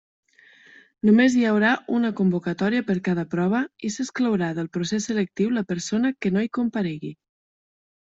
[1.07, 6.13] Només hi haurà una convocatòria per cada prova i s'exclourà del procés selectiu la persona
[6.23, 7.13] que no hi comparegui.